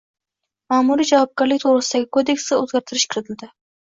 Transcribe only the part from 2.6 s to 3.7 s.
o‘zgartirish kiritildi